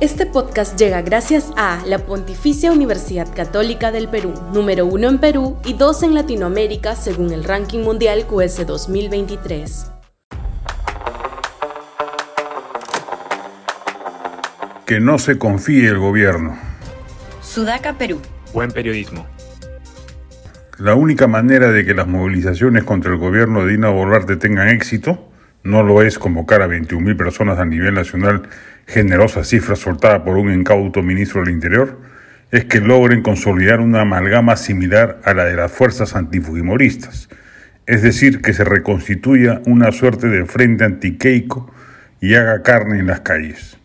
Este 0.00 0.24
podcast 0.24 0.78
llega 0.78 1.02
gracias 1.02 1.52
a 1.58 1.84
la 1.84 1.98
Pontificia 1.98 2.72
Universidad 2.72 3.28
Católica 3.36 3.92
del 3.92 4.08
Perú, 4.08 4.32
número 4.50 4.86
uno 4.86 5.10
en 5.10 5.18
Perú 5.18 5.58
y 5.62 5.74
dos 5.74 6.02
en 6.02 6.14
Latinoamérica 6.14 6.96
según 6.96 7.34
el 7.34 7.44
ranking 7.44 7.80
mundial 7.80 8.24
QS 8.26 8.66
2023. 8.66 9.92
Que 14.86 15.00
no 15.00 15.18
se 15.18 15.36
confíe 15.38 15.88
el 15.88 15.98
gobierno. 15.98 16.58
Sudaca, 17.42 17.98
Perú. 17.98 18.22
Buen 18.54 18.70
periodismo. 18.70 19.26
La 20.78 20.94
única 20.94 21.26
manera 21.26 21.72
de 21.72 21.84
que 21.84 21.92
las 21.92 22.06
movilizaciones 22.06 22.84
contra 22.84 23.12
el 23.12 23.18
gobierno 23.18 23.66
de 23.66 23.72
Dina 23.72 23.90
Boluarte 23.90 24.36
tengan 24.36 24.68
éxito 24.68 25.29
no 25.62 25.82
lo 25.82 26.02
es 26.02 26.18
convocar 26.18 26.62
a 26.62 26.68
21.000 26.68 27.16
personas 27.16 27.58
a 27.58 27.64
nivel 27.64 27.94
nacional, 27.94 28.42
generosa 28.86 29.44
cifra 29.44 29.76
soltada 29.76 30.24
por 30.24 30.36
un 30.36 30.52
incauto 30.52 31.02
ministro 31.02 31.42
del 31.42 31.54
Interior, 31.54 31.98
es 32.50 32.64
que 32.64 32.80
logren 32.80 33.22
consolidar 33.22 33.80
una 33.80 34.00
amalgama 34.00 34.56
similar 34.56 35.20
a 35.24 35.34
la 35.34 35.44
de 35.44 35.56
las 35.56 35.70
fuerzas 35.70 36.16
antifujimoristas, 36.16 37.28
es 37.86 38.02
decir, 38.02 38.40
que 38.40 38.52
se 38.52 38.64
reconstituya 38.64 39.60
una 39.66 39.92
suerte 39.92 40.28
de 40.28 40.44
frente 40.46 40.84
antiqueico 40.84 41.72
y 42.20 42.34
haga 42.34 42.62
carne 42.62 42.98
en 42.98 43.06
las 43.06 43.20
calles. 43.20 43.78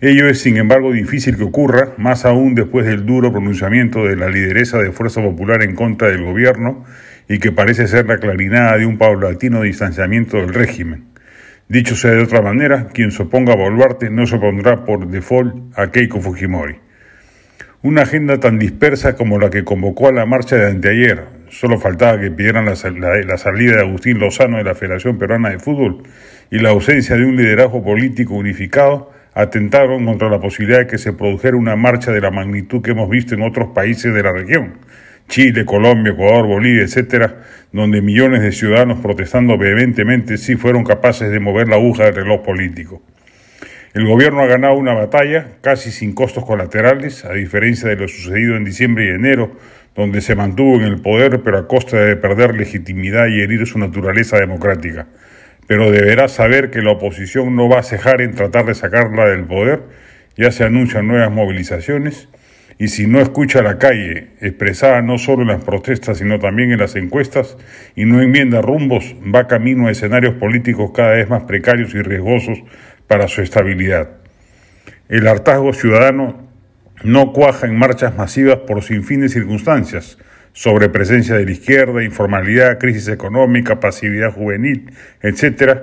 Ello 0.00 0.28
es, 0.28 0.40
sin 0.40 0.56
embargo, 0.56 0.92
difícil 0.92 1.36
que 1.36 1.44
ocurra, 1.44 1.90
más 1.98 2.24
aún 2.24 2.54
después 2.54 2.86
del 2.86 3.04
duro 3.04 3.32
pronunciamiento 3.32 4.04
de 4.04 4.16
la 4.16 4.30
lideresa 4.30 4.78
de 4.78 4.92
Fuerza 4.92 5.20
Popular 5.20 5.62
en 5.62 5.74
contra 5.74 6.08
del 6.08 6.24
gobierno 6.24 6.84
y 7.30 7.38
que 7.38 7.52
parece 7.52 7.86
ser 7.86 8.08
la 8.08 8.18
clarinada 8.18 8.76
de 8.76 8.86
un 8.86 8.98
paulatino 8.98 9.62
distanciamiento 9.62 10.38
del 10.38 10.52
régimen. 10.52 11.04
Dicho 11.68 11.94
sea 11.94 12.10
de 12.10 12.24
otra 12.24 12.42
manera, 12.42 12.88
quien 12.92 13.12
se 13.12 13.22
oponga 13.22 13.52
a 13.52 13.56
Boluarte 13.56 14.10
no 14.10 14.26
se 14.26 14.34
opondrá 14.34 14.84
por 14.84 15.06
default 15.06 15.54
a 15.78 15.92
Keiko 15.92 16.20
Fujimori. 16.20 16.80
Una 17.82 18.02
agenda 18.02 18.40
tan 18.40 18.58
dispersa 18.58 19.14
como 19.14 19.38
la 19.38 19.48
que 19.48 19.62
convocó 19.62 20.08
a 20.08 20.12
la 20.12 20.26
marcha 20.26 20.56
de 20.56 20.66
anteayer, 20.66 21.22
solo 21.50 21.78
faltaba 21.78 22.20
que 22.20 22.32
pidieran 22.32 22.64
la, 22.64 22.74
la 22.74 23.38
salida 23.38 23.76
de 23.76 23.82
Agustín 23.82 24.18
Lozano 24.18 24.56
de 24.56 24.64
la 24.64 24.74
Federación 24.74 25.16
Peruana 25.16 25.50
de 25.50 25.60
Fútbol 25.60 26.02
y 26.50 26.58
la 26.58 26.70
ausencia 26.70 27.14
de 27.14 27.24
un 27.24 27.36
liderazgo 27.36 27.80
político 27.84 28.34
unificado, 28.34 29.12
atentaron 29.34 30.04
contra 30.04 30.28
la 30.28 30.40
posibilidad 30.40 30.80
de 30.80 30.86
que 30.88 30.98
se 30.98 31.12
produjera 31.12 31.56
una 31.56 31.76
marcha 31.76 32.10
de 32.10 32.20
la 32.20 32.32
magnitud 32.32 32.82
que 32.82 32.90
hemos 32.90 33.08
visto 33.08 33.36
en 33.36 33.42
otros 33.42 33.68
países 33.68 34.12
de 34.12 34.20
la 34.24 34.32
región, 34.32 34.80
Chile, 35.30 35.64
Colombia, 35.64 36.12
Ecuador, 36.12 36.46
Bolivia, 36.46 36.82
etcétera, 36.82 37.36
donde 37.72 38.02
millones 38.02 38.42
de 38.42 38.50
ciudadanos 38.50 39.00
protestando 39.00 39.56
vehementemente 39.56 40.36
sí 40.36 40.56
fueron 40.56 40.84
capaces 40.84 41.30
de 41.30 41.38
mover 41.38 41.68
la 41.68 41.76
aguja 41.76 42.04
del 42.04 42.16
reloj 42.16 42.42
político. 42.42 43.00
El 43.94 44.06
gobierno 44.06 44.42
ha 44.42 44.46
ganado 44.46 44.74
una 44.74 44.92
batalla 44.92 45.46
casi 45.62 45.92
sin 45.92 46.12
costos 46.14 46.44
colaterales, 46.44 47.24
a 47.24 47.32
diferencia 47.32 47.88
de 47.88 47.96
lo 47.96 48.08
sucedido 48.08 48.56
en 48.56 48.64
diciembre 48.64 49.06
y 49.06 49.08
enero, 49.10 49.56
donde 49.94 50.20
se 50.20 50.34
mantuvo 50.34 50.76
en 50.76 50.82
el 50.82 51.00
poder 51.00 51.42
pero 51.42 51.58
a 51.58 51.68
costa 51.68 51.96
de 51.96 52.16
perder 52.16 52.56
legitimidad 52.56 53.28
y 53.28 53.40
herir 53.40 53.66
su 53.66 53.78
naturaleza 53.78 54.38
democrática. 54.38 55.06
Pero 55.68 55.92
deberá 55.92 56.26
saber 56.26 56.70
que 56.70 56.82
la 56.82 56.90
oposición 56.90 57.54
no 57.54 57.68
va 57.68 57.78
a 57.78 57.82
cejar 57.84 58.20
en 58.20 58.34
tratar 58.34 58.66
de 58.66 58.74
sacarla 58.74 59.26
del 59.26 59.44
poder, 59.44 59.82
ya 60.36 60.50
se 60.50 60.64
anuncian 60.64 61.06
nuevas 61.06 61.30
movilizaciones, 61.30 62.28
y 62.80 62.88
si 62.88 63.06
no 63.06 63.20
escucha 63.20 63.60
la 63.60 63.76
calle, 63.76 64.28
expresada 64.40 65.02
no 65.02 65.18
solo 65.18 65.42
en 65.42 65.48
las 65.48 65.62
protestas, 65.62 66.16
sino 66.16 66.38
también 66.38 66.72
en 66.72 66.78
las 66.78 66.96
encuestas, 66.96 67.58
y 67.94 68.06
no 68.06 68.22
enmienda 68.22 68.62
rumbos, 68.62 69.14
va 69.22 69.46
camino 69.46 69.86
a 69.86 69.90
escenarios 69.90 70.36
políticos 70.36 70.90
cada 70.96 71.10
vez 71.10 71.28
más 71.28 71.42
precarios 71.42 71.94
y 71.94 72.00
riesgosos 72.00 72.58
para 73.06 73.28
su 73.28 73.42
estabilidad. 73.42 74.12
El 75.10 75.28
hartazgo 75.28 75.74
ciudadano 75.74 76.48
no 77.04 77.34
cuaja 77.34 77.66
en 77.66 77.76
marchas 77.76 78.16
masivas 78.16 78.60
por 78.66 78.82
sin 78.82 79.04
fin 79.04 79.20
de 79.20 79.28
circunstancias, 79.28 80.16
sobre 80.54 80.88
presencia 80.88 81.36
de 81.36 81.44
la 81.44 81.50
izquierda, 81.50 82.02
informalidad, 82.02 82.78
crisis 82.78 83.08
económica, 83.08 83.78
pasividad 83.78 84.32
juvenil, 84.32 84.90
etc., 85.20 85.80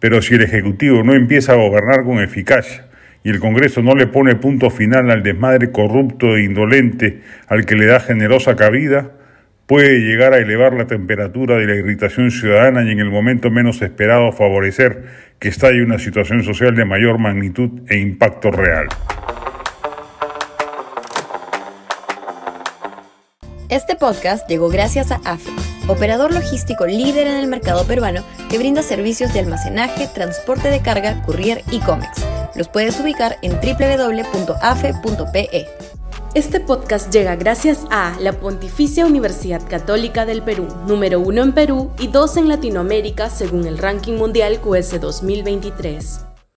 pero 0.00 0.20
si 0.20 0.34
el 0.34 0.42
Ejecutivo 0.42 1.04
no 1.04 1.14
empieza 1.14 1.52
a 1.52 1.56
gobernar 1.56 2.02
con 2.04 2.18
eficacia, 2.18 2.89
y 3.22 3.30
el 3.30 3.40
Congreso 3.40 3.82
no 3.82 3.94
le 3.94 4.06
pone 4.06 4.36
punto 4.36 4.70
final 4.70 5.10
al 5.10 5.22
desmadre 5.22 5.70
corrupto 5.70 6.36
e 6.36 6.44
indolente 6.44 7.20
al 7.48 7.66
que 7.66 7.74
le 7.74 7.86
da 7.86 8.00
generosa 8.00 8.56
cabida, 8.56 9.12
puede 9.66 10.00
llegar 10.00 10.32
a 10.32 10.38
elevar 10.38 10.72
la 10.72 10.86
temperatura 10.86 11.56
de 11.56 11.66
la 11.66 11.76
irritación 11.76 12.30
ciudadana 12.30 12.82
y 12.82 12.90
en 12.90 12.98
el 12.98 13.10
momento 13.10 13.50
menos 13.50 13.82
esperado 13.82 14.32
favorecer 14.32 15.04
que 15.38 15.48
estalle 15.48 15.82
una 15.82 15.98
situación 15.98 16.42
social 16.42 16.74
de 16.74 16.84
mayor 16.84 17.18
magnitud 17.18 17.82
e 17.88 17.98
impacto 17.98 18.50
real. 18.50 18.88
Este 23.68 23.94
podcast 23.94 24.48
llegó 24.48 24.68
gracias 24.68 25.12
a 25.12 25.20
AFE, 25.24 25.52
operador 25.86 26.34
logístico 26.34 26.86
líder 26.86 27.28
en 27.28 27.36
el 27.36 27.46
mercado 27.46 27.86
peruano 27.86 28.24
que 28.50 28.58
brinda 28.58 28.82
servicios 28.82 29.32
de 29.32 29.40
almacenaje, 29.40 30.08
transporte 30.12 30.68
de 30.68 30.82
carga, 30.82 31.22
courier 31.22 31.62
y 31.70 31.78
cómics 31.78 32.26
los 32.54 32.68
puedes 32.68 32.98
ubicar 33.00 33.38
en 33.42 33.52
www.afe.pe. 33.60 35.10
Este 36.34 36.60
podcast 36.60 37.12
llega 37.12 37.34
gracias 37.34 37.80
a 37.90 38.16
la 38.20 38.32
Pontificia 38.32 39.04
Universidad 39.04 39.60
Católica 39.68 40.26
del 40.26 40.42
Perú, 40.42 40.68
número 40.86 41.18
uno 41.18 41.42
en 41.42 41.52
Perú 41.52 41.90
y 41.98 42.06
dos 42.06 42.36
en 42.36 42.48
Latinoamérica 42.48 43.28
según 43.30 43.66
el 43.66 43.78
ranking 43.78 44.14
mundial 44.14 44.60
QS 44.60 45.00
2023. 45.00 46.29